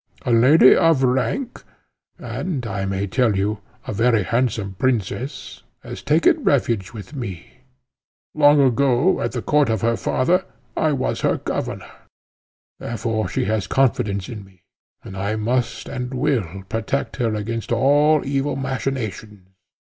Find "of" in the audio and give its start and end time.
0.75-1.03, 9.69-9.81